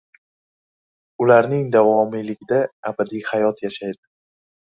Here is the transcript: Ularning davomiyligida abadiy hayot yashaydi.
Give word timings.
Ularning 1.25 1.61
davomiyligida 1.75 2.61
abadiy 2.91 3.23
hayot 3.33 3.63
yashaydi. 3.67 4.03